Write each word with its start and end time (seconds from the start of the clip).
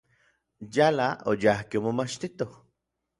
Yala 0.77 1.09
oyajkej 1.33 1.79
omomachtitoj. 1.83 2.49